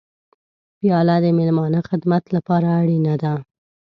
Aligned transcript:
پیاله 0.79 1.15
د 1.23 1.25
میلمانه 1.37 1.79
خدمت 1.89 2.23
لپاره 2.35 2.67
اړینه 2.81 3.15
ده. 3.23 3.33